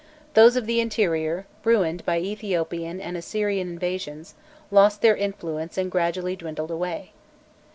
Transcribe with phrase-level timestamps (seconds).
[0.33, 4.33] Those of the interior, ruined by Ethiopian and Assyrian invasions,
[4.71, 7.11] lost their influence and gradually dwindled away.